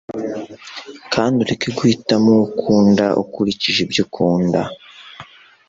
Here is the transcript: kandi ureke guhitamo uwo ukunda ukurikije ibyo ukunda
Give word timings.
kandi 1.13 1.35
ureke 1.43 1.67
guhitamo 1.77 2.29
uwo 2.39 2.43
ukunda 2.53 3.05
ukurikije 3.23 3.79
ibyo 3.85 4.01
ukunda 4.07 4.61